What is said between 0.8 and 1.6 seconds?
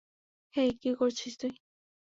কি করছিস তুই?